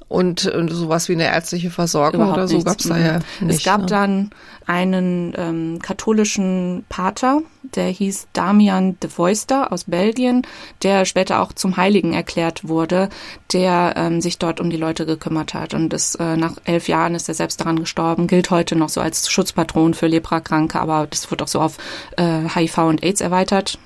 [0.08, 3.58] Und, und sowas wie eine ärztliche Versorgung Überhaupt oder so gab es da ja nicht.
[3.58, 3.86] Es gab ne?
[3.86, 4.30] dann
[4.64, 7.42] einen ähm, katholischen Pater,
[7.74, 10.42] der hieß Damian de Voister aus Belgien,
[10.82, 13.08] der später auch zum Heiligen erklärt wurde,
[13.52, 15.74] der ähm, sich dort um die Leute gekümmert hat.
[15.74, 19.00] Und das, äh, nach elf Jahren ist er selbst daran gestorben, gilt heute noch so
[19.00, 21.78] als Schutzpatron für Leprakranke, aber das wird auch so auf
[22.16, 23.78] äh, HIV und AIDS erweitert.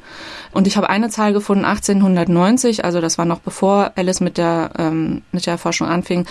[0.52, 4.70] Und ich habe eine Zahl gefunden, 1890, also das war noch bevor Alice mit der,
[4.78, 6.26] ähm, mit der Forschung anfing,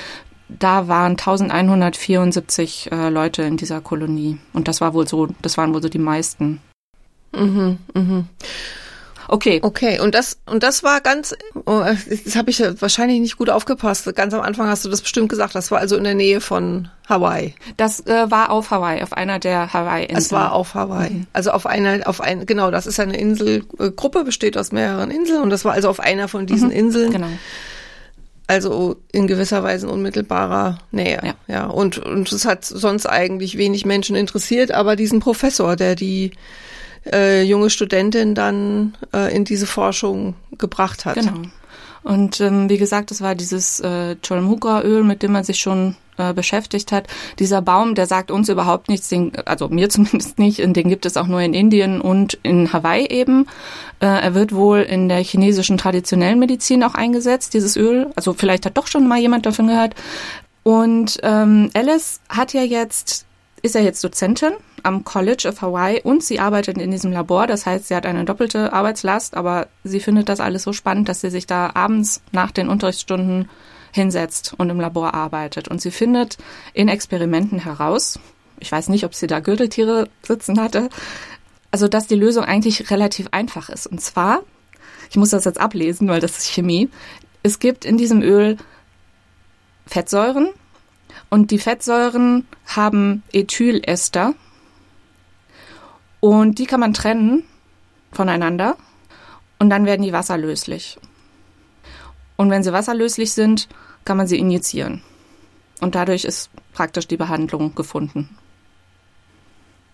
[0.49, 4.39] da waren 1174 äh, Leute in dieser Kolonie.
[4.53, 6.59] Und das war wohl so, das waren wohl so die meisten.
[7.31, 8.27] Mhm, mhm.
[9.31, 9.59] Okay.
[9.61, 11.83] Okay, und das und das war ganz, oh,
[12.25, 14.13] das habe ich wahrscheinlich nicht gut aufgepasst.
[14.15, 15.53] Ganz am Anfang hast du das bestimmt gesagt.
[15.53, 17.53] Das war also in der Nähe von Hawaii.
[17.77, 20.17] Das äh, war auf Hawaii, auf einer der Hawaii-Inseln.
[20.17, 21.11] Es war auf Hawaii.
[21.11, 21.27] Mhm.
[21.31, 25.51] Also auf einer, auf ein, genau, das ist eine Inselgruppe, besteht aus mehreren Inseln und
[25.51, 27.11] das war also auf einer von diesen mhm, Inseln.
[27.11, 27.29] Genau.
[28.47, 31.21] Also in gewisser Weise in unmittelbarer Nähe.
[31.23, 31.33] Ja.
[31.47, 31.65] ja.
[31.67, 36.31] Und, und es hat sonst eigentlich wenig Menschen interessiert, aber diesen Professor, der die
[37.05, 41.15] äh, junge Studentin dann äh, in diese Forschung gebracht hat.
[41.15, 41.41] Genau.
[42.03, 46.33] Und ähm, wie gesagt, es war dieses äh, Cholmuka-Öl, mit dem man sich schon äh,
[46.33, 47.07] beschäftigt hat.
[47.39, 51.17] Dieser Baum, der sagt uns überhaupt nichts, den, also mir zumindest nicht, den gibt es
[51.17, 53.47] auch nur in Indien und in Hawaii eben.
[53.99, 58.07] Äh, er wird wohl in der chinesischen traditionellen Medizin auch eingesetzt, dieses Öl.
[58.15, 59.95] Also vielleicht hat doch schon mal jemand davon gehört.
[60.63, 63.25] Und ähm, Alice hat ja jetzt,
[63.61, 67.47] ist ja jetzt Dozentin am College of Hawaii und sie arbeitet in diesem Labor.
[67.47, 71.21] Das heißt, sie hat eine doppelte Arbeitslast, aber sie findet das alles so spannend, dass
[71.21, 73.49] sie sich da abends nach den Unterrichtsstunden
[73.91, 75.67] hinsetzt und im Labor arbeitet.
[75.67, 76.37] Und sie findet
[76.73, 78.19] in Experimenten heraus,
[78.59, 80.89] ich weiß nicht, ob sie da Gürteltiere sitzen hatte,
[81.71, 83.87] also dass die Lösung eigentlich relativ einfach ist.
[83.87, 84.41] Und zwar,
[85.09, 86.89] ich muss das jetzt ablesen, weil das ist Chemie,
[87.41, 88.57] es gibt in diesem Öl
[89.85, 90.49] Fettsäuren
[91.29, 94.33] und die Fettsäuren haben Ethylester
[96.19, 97.43] und die kann man trennen
[98.11, 98.77] voneinander
[99.59, 100.97] und dann werden die wasserlöslich.
[102.37, 103.67] Und wenn sie wasserlöslich sind,
[104.05, 105.01] kann man sie injizieren.
[105.81, 108.29] Und dadurch ist praktisch die Behandlung gefunden.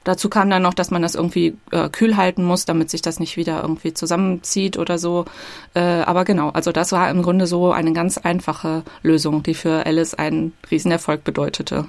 [0.06, 3.20] Dazu kam dann noch, dass man das irgendwie äh, kühl halten muss, damit sich das
[3.20, 5.26] nicht wieder irgendwie zusammenzieht oder so.
[5.74, 9.86] Äh, aber genau, also das war im Grunde so eine ganz einfache Lösung, die für
[9.86, 11.86] Alice einen Riesenerfolg bedeutete.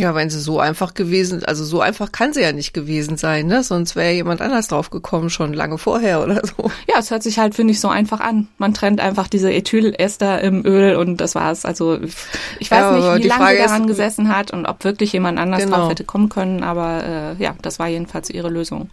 [0.00, 3.46] Ja, wenn sie so einfach gewesen, also so einfach kann sie ja nicht gewesen sein,
[3.48, 3.62] ne?
[3.62, 6.70] Sonst wäre jemand anders drauf gekommen, schon lange vorher oder so.
[6.88, 8.48] Ja, es hört sich halt, finde ich, so einfach an.
[8.56, 11.66] Man trennt einfach diese Ethylester im Öl und das war's.
[11.66, 11.98] Also
[12.58, 15.38] ich weiß ja, nicht, wie lange sie daran ist, gesessen hat und ob wirklich jemand
[15.38, 15.76] anders genau.
[15.76, 18.88] drauf hätte kommen können, aber äh, ja, das war jedenfalls ihre Lösung.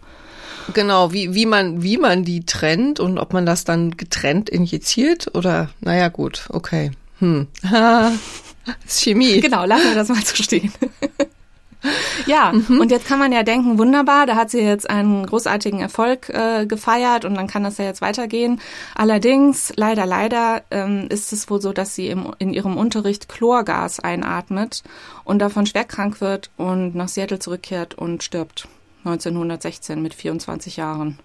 [0.74, 5.34] Genau, wie, wie man, wie man die trennt und ob man das dann getrennt injiziert
[5.34, 6.90] oder, naja, gut, okay.
[7.20, 7.46] Hm.
[8.84, 9.40] Das ist Chemie.
[9.40, 10.72] Genau, lassen wir das mal so stehen.
[12.26, 12.80] ja, mhm.
[12.80, 16.66] und jetzt kann man ja denken, wunderbar, da hat sie jetzt einen großartigen Erfolg äh,
[16.66, 18.60] gefeiert und dann kann das ja jetzt weitergehen.
[18.94, 24.00] Allerdings, leider, leider ähm, ist es wohl so, dass sie im, in ihrem Unterricht Chlorgas
[24.00, 24.82] einatmet
[25.24, 28.68] und davon schwer krank wird und nach Seattle zurückkehrt und stirbt.
[29.04, 31.18] 1916 mit 24 Jahren.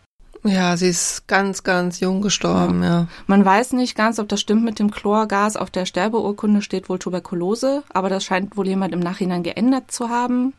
[0.43, 2.89] Ja, sie ist ganz, ganz jung gestorben, ja.
[2.89, 3.07] ja.
[3.27, 5.55] Man weiß nicht ganz, ob das stimmt mit dem Chlorgas.
[5.55, 10.09] Auf der Sterbeurkunde steht wohl Tuberkulose, aber das scheint wohl jemand im Nachhinein geändert zu
[10.09, 10.53] haben.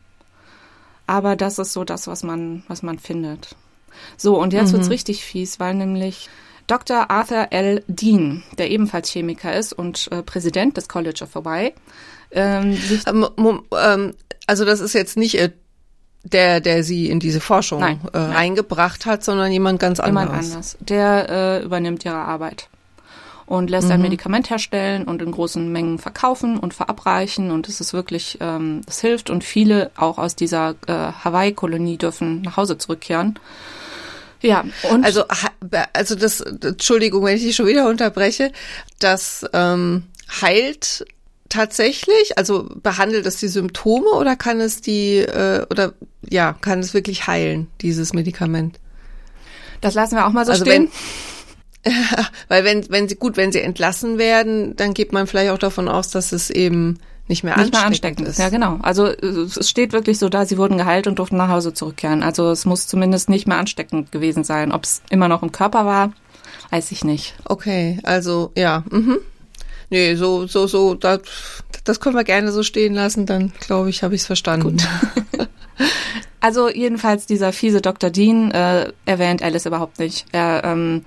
[1.07, 3.55] Aber das ist so das, was man, was man findet.
[4.17, 4.77] So, und jetzt mhm.
[4.77, 6.29] wird's richtig fies, weil nämlich
[6.67, 7.11] Dr.
[7.11, 7.83] Arthur L.
[7.87, 11.73] Dean, der ebenfalls Chemiker ist und äh, Präsident des College of Hawaii,
[12.31, 14.13] ähm, ähm, ähm,
[14.47, 15.51] also das ist jetzt nicht äh,
[16.25, 18.31] der, der sie in diese Forschung nein, äh, nein.
[18.31, 20.27] reingebracht hat, sondern jemand ganz anderes.
[20.27, 20.77] Jemand anders.
[20.79, 22.67] Der äh, übernimmt ihre Arbeit
[23.45, 23.93] und lässt mhm.
[23.93, 28.81] ein Medikament herstellen und in großen Mengen verkaufen und verabreichen und es ist wirklich, ähm,
[28.87, 33.39] es hilft und viele auch aus dieser äh, Hawaii-Kolonie dürfen nach Hause zurückkehren.
[34.41, 35.23] Ja, und also
[35.93, 38.51] also das Entschuldigung, wenn ich dich schon wieder unterbreche,
[38.99, 40.03] das ähm,
[40.41, 41.05] heilt
[41.55, 42.37] tatsächlich?
[42.37, 45.93] Also behandelt es die Symptome oder kann es die äh, oder
[46.29, 48.79] ja, kann es wirklich heilen, dieses Medikament?
[49.81, 50.89] Das lassen wir auch mal so also stehen.
[51.83, 51.93] Wenn,
[52.47, 55.87] weil wenn, wenn sie, gut, wenn sie entlassen werden, dann geht man vielleicht auch davon
[55.87, 58.39] aus, dass es eben nicht mehr, nicht ansteckend, mehr ansteckend ist.
[58.39, 58.79] Ja, genau.
[58.81, 62.23] Also es steht wirklich so da, sie wurden geheilt und durften nach Hause zurückkehren.
[62.23, 64.71] Also es muss zumindest nicht mehr ansteckend gewesen sein.
[64.71, 66.13] Ob es immer noch im Körper war,
[66.69, 67.35] weiß ich nicht.
[67.45, 68.83] Okay, also ja.
[68.91, 69.17] Mhm.
[69.89, 71.21] Nee, so, so, so, das,
[71.83, 74.77] das können wir gerne so stehen lassen, dann glaube ich, habe ich es verstanden.
[74.77, 74.87] Gut.
[76.45, 78.11] Also jedenfalls dieser fiese Dr.
[78.11, 80.27] Dean äh, erwähnt Alice überhaupt nicht.
[80.31, 81.03] Er ähm,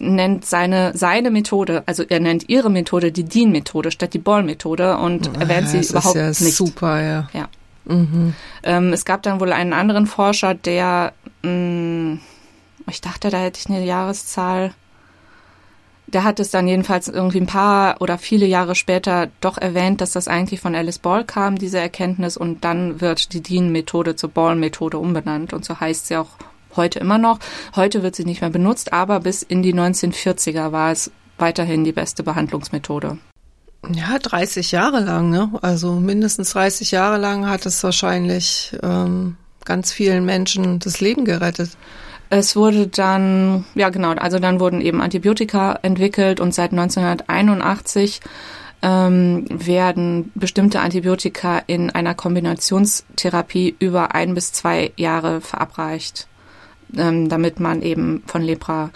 [0.00, 5.28] nennt seine seine Methode, also er nennt ihre Methode die Dean-Methode statt die Ball-Methode und
[5.28, 6.56] ah, erwähnt sie überhaupt ja nicht.
[6.56, 7.28] Super, ja.
[7.32, 7.48] Ja.
[7.84, 8.34] Mhm.
[8.64, 11.12] Ähm, es gab dann wohl einen anderen Forscher, der,
[11.42, 12.20] mh, mm,
[12.88, 14.74] ich dachte, da hätte ich eine Jahreszahl
[16.12, 20.12] der hat es dann jedenfalls irgendwie ein paar oder viele Jahre später doch erwähnt, dass
[20.12, 24.98] das eigentlich von Alice Ball kam, diese Erkenntnis, und dann wird die Dean-Methode zur Ball-Methode
[24.98, 26.28] umbenannt und so heißt sie auch
[26.76, 27.38] heute immer noch.
[27.74, 31.92] Heute wird sie nicht mehr benutzt, aber bis in die 1940er war es weiterhin die
[31.92, 33.18] beste Behandlungsmethode.
[33.88, 35.50] Ja, 30 Jahre lang, ne?
[35.62, 41.70] Also mindestens 30 Jahre lang hat es wahrscheinlich ähm, ganz vielen Menschen das Leben gerettet.
[42.32, 48.20] Es wurde dann, ja genau, also dann wurden eben Antibiotika entwickelt und seit 1981
[48.82, 56.28] ähm, werden bestimmte Antibiotika in einer Kombinationstherapie über ein bis zwei Jahre verabreicht,
[56.96, 58.90] ähm, damit man eben von Lepra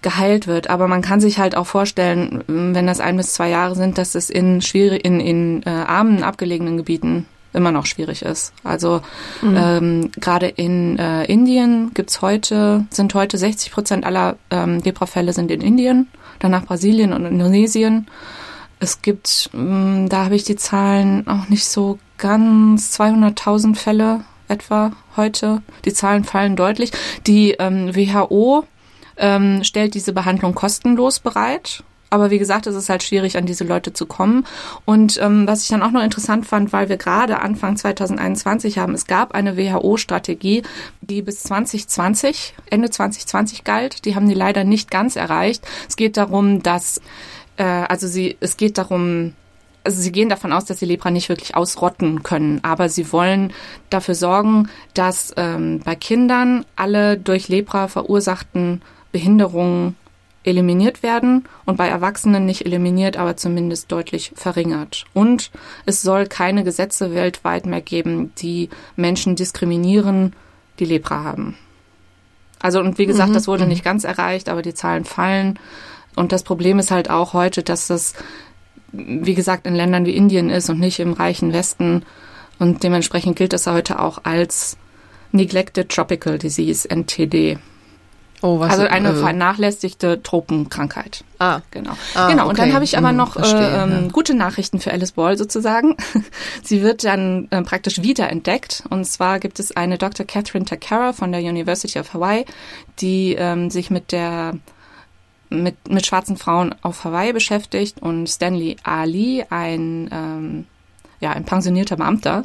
[0.00, 0.70] geheilt wird.
[0.70, 4.14] Aber man kann sich halt auch vorstellen, wenn das ein bis zwei Jahre sind, dass
[4.14, 8.52] es in schwierig in, in äh, armen, abgelegenen Gebieten immer noch schwierig ist.
[8.64, 9.00] Also
[9.40, 9.56] mhm.
[9.56, 15.50] ähm, gerade in äh, Indien gibt's heute, sind heute 60 Prozent aller ähm, Lepra-Fälle sind
[15.50, 18.06] in Indien, danach Brasilien und Indonesien.
[18.80, 24.92] Es gibt, ähm, da habe ich die Zahlen auch nicht so ganz, 200.000 Fälle etwa
[25.16, 25.62] heute.
[25.84, 26.92] Die Zahlen fallen deutlich.
[27.26, 28.64] Die ähm, WHO
[29.16, 33.64] ähm, stellt diese Behandlung kostenlos bereit aber wie gesagt, es ist halt schwierig, an diese
[33.64, 34.44] Leute zu kommen.
[34.84, 38.92] Und ähm, was ich dann auch noch interessant fand, weil wir gerade Anfang 2021 haben,
[38.92, 40.62] es gab eine WHO-Strategie,
[41.00, 44.04] die bis 2020, Ende 2020 galt.
[44.04, 45.66] Die haben die leider nicht ganz erreicht.
[45.88, 47.00] Es geht darum, dass,
[47.56, 49.32] äh, also sie, es geht darum,
[49.82, 53.54] also sie gehen davon aus, dass sie Lepra nicht wirklich ausrotten können, aber sie wollen
[53.88, 59.96] dafür sorgen, dass ähm, bei Kindern alle durch Lepra verursachten Behinderungen
[60.44, 65.04] eliminiert werden und bei Erwachsenen nicht eliminiert, aber zumindest deutlich verringert.
[65.14, 65.50] Und
[65.86, 70.34] es soll keine Gesetze weltweit mehr geben, die Menschen diskriminieren,
[70.78, 71.56] die Lepra haben.
[72.60, 73.34] Also und wie gesagt, mhm.
[73.34, 73.70] das wurde mhm.
[73.70, 75.58] nicht ganz erreicht, aber die Zahlen fallen.
[76.14, 78.14] Und das Problem ist halt auch heute, dass das,
[78.92, 82.04] wie gesagt, in Ländern wie Indien ist und nicht im reichen Westen.
[82.58, 84.76] Und dementsprechend gilt das heute auch als
[85.32, 87.58] Neglected Tropical Disease, NTD.
[88.42, 91.22] Oh, was also eine äh, vernachlässigte Tropenkrankheit.
[91.38, 91.92] Ah, genau.
[92.14, 92.48] Ah, genau.
[92.48, 94.08] Und dann habe ich aber hm, noch verstehe, äh, ja.
[94.10, 95.96] gute Nachrichten für Alice Ball sozusagen.
[96.62, 98.82] Sie wird dann äh, praktisch wiederentdeckt.
[98.90, 100.26] Und zwar gibt es eine Dr.
[100.26, 102.44] Catherine Takara von der University of Hawaii,
[103.00, 104.54] die ähm, sich mit der
[105.48, 110.66] mit, mit schwarzen Frauen auf Hawaii beschäftigt und Stanley Ali, ein ähm,
[111.22, 112.44] ja, ein pensionierter Beamter,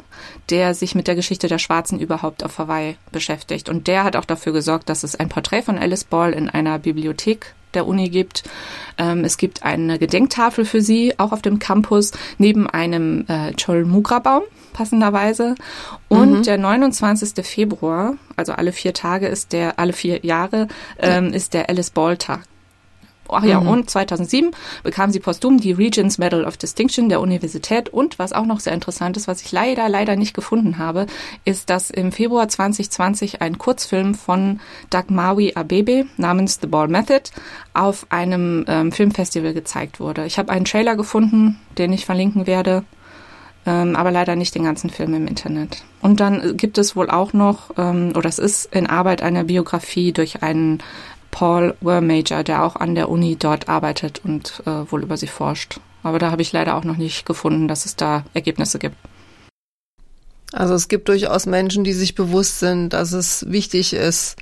[0.50, 3.68] der sich mit der Geschichte der Schwarzen überhaupt auf Hawaii beschäftigt.
[3.68, 6.78] Und der hat auch dafür gesorgt, dass es ein Porträt von Alice Ball in einer
[6.78, 8.44] Bibliothek der Uni gibt.
[8.96, 14.42] Ähm, es gibt eine Gedenktafel für sie, auch auf dem Campus, neben einem äh, Cholmugra-Baum,
[14.72, 15.56] passenderweise.
[16.06, 16.42] Und mhm.
[16.44, 17.44] der 29.
[17.44, 20.68] Februar, also alle vier Tage ist der, alle vier Jahre,
[21.00, 22.42] ähm, ist der Alice Ball Tag.
[23.28, 23.68] Ach ja, mhm.
[23.68, 24.50] und 2007
[24.82, 27.88] bekam sie posthum die Regents Medal of Distinction der Universität.
[27.88, 31.06] Und was auch noch sehr interessant ist, was ich leider, leider nicht gefunden habe,
[31.44, 34.60] ist, dass im Februar 2020 ein Kurzfilm von
[34.90, 37.30] Dagmawi Abebe namens The Ball Method
[37.74, 40.24] auf einem ähm, Filmfestival gezeigt wurde.
[40.26, 42.84] Ich habe einen Trailer gefunden, den ich verlinken werde
[43.68, 45.84] ähm, aber leider nicht den ganzen Film im Internet.
[46.00, 50.12] Und dann gibt es wohl auch noch, ähm, oder es ist in Arbeit eine Biografie
[50.12, 50.78] durch einen
[51.38, 55.78] Paul Wermajor, der auch an der Uni dort arbeitet und äh, wohl über sie forscht.
[56.02, 58.96] Aber da habe ich leider auch noch nicht gefunden, dass es da Ergebnisse gibt.
[60.52, 64.34] Also es gibt durchaus Menschen, die sich bewusst sind, dass es wichtig ist,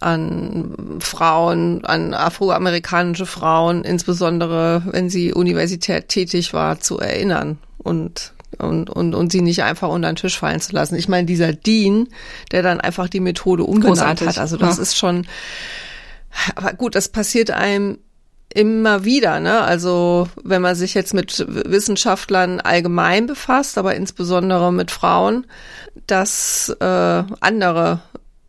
[0.00, 8.88] an Frauen, an afroamerikanische Frauen, insbesondere wenn sie universität tätig war, zu erinnern und und,
[8.88, 10.96] und, und sie nicht einfach unter den Tisch fallen zu lassen.
[10.96, 12.08] Ich meine, dieser Dean,
[12.52, 14.28] der dann einfach die Methode Großartig.
[14.28, 14.82] hat, also das ja.
[14.82, 15.26] ist schon,
[16.54, 17.98] aber gut, das passiert einem
[18.54, 19.60] immer wieder, ne?
[19.60, 25.46] Also wenn man sich jetzt mit Wissenschaftlern allgemein befasst, aber insbesondere mit Frauen,
[26.06, 28.00] dass äh, andere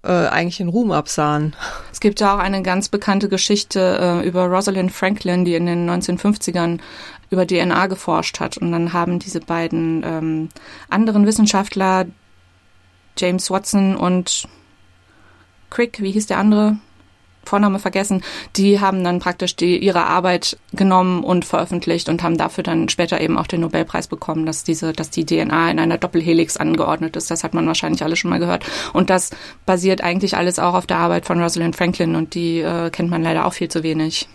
[0.03, 1.55] äh, eigentlich in Ruhm absahen.
[1.91, 5.89] Es gibt ja auch eine ganz bekannte Geschichte äh, über Rosalind Franklin, die in den
[5.89, 6.79] 1950ern
[7.29, 8.57] über DNA geforscht hat.
[8.57, 10.49] Und dann haben diese beiden ähm,
[10.89, 12.05] anderen Wissenschaftler,
[13.17, 14.47] James Watson und
[15.69, 16.77] Crick, wie hieß der andere?
[17.47, 18.23] Vorname vergessen,
[18.55, 23.19] die haben dann praktisch die, ihre Arbeit genommen und veröffentlicht und haben dafür dann später
[23.21, 27.31] eben auch den Nobelpreis bekommen, dass diese, dass die DNA in einer Doppelhelix angeordnet ist.
[27.31, 28.65] Das hat man wahrscheinlich alle schon mal gehört.
[28.93, 29.31] Und das
[29.65, 33.23] basiert eigentlich alles auch auf der Arbeit von Rosalind Franklin und die äh, kennt man
[33.23, 34.27] leider auch viel zu wenig.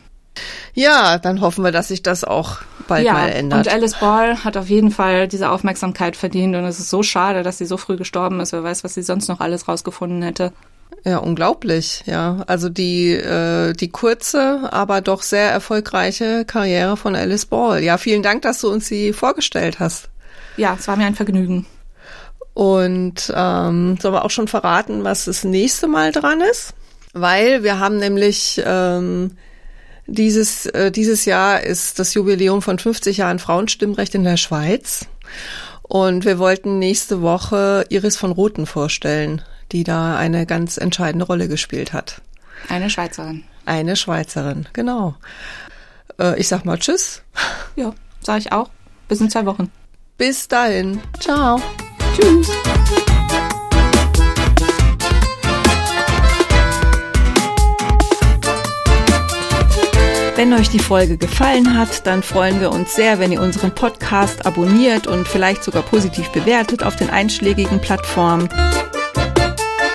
[0.74, 3.66] Ja, dann hoffen wir, dass sich das auch bald ja, mal ändert.
[3.66, 7.42] Und Alice Ball hat auf jeden Fall diese Aufmerksamkeit verdient und es ist so schade,
[7.42, 8.52] dass sie so früh gestorben ist.
[8.52, 10.52] Wer weiß, was sie sonst noch alles rausgefunden hätte.
[11.04, 12.44] Ja, unglaublich, ja.
[12.46, 17.82] Also die, äh, die kurze, aber doch sehr erfolgreiche Karriere von Alice Ball.
[17.82, 20.08] Ja, vielen Dank, dass du uns sie vorgestellt hast.
[20.56, 21.66] Ja, es war mir ein Vergnügen.
[22.54, 26.74] Und ähm, sollen wir auch schon verraten, was das nächste Mal dran ist?
[27.14, 29.32] Weil wir haben nämlich ähm,
[30.06, 35.06] dieses, äh, dieses Jahr ist das Jubiläum von 50 Jahren Frauenstimmrecht in der Schweiz.
[35.82, 41.48] Und wir wollten nächste Woche Iris von Roten vorstellen die da eine ganz entscheidende Rolle
[41.48, 42.20] gespielt hat.
[42.68, 43.44] Eine Schweizerin.
[43.64, 45.14] Eine Schweizerin, genau.
[46.18, 47.22] Äh, ich sag mal Tschüss.
[47.74, 48.68] Ja, sag ich auch.
[49.08, 49.70] Bis in zwei Wochen.
[50.18, 51.00] Bis dahin.
[51.20, 51.60] Ciao.
[52.14, 52.48] Tschüss.
[60.34, 64.44] Wenn euch die Folge gefallen hat, dann freuen wir uns sehr, wenn ihr unseren Podcast
[64.44, 68.48] abonniert und vielleicht sogar positiv bewertet auf den einschlägigen Plattformen.